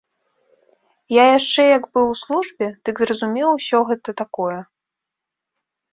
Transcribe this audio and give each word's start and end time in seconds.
Я 1.21 1.25
яшчэ 1.37 1.61
як 1.77 1.83
быў 1.97 2.07
у 2.13 2.17
службе, 2.23 2.67
дык 2.89 2.95
зразумеў 3.03 3.49
усё 3.57 3.77
гэта 3.91 4.09
такое. 4.23 4.59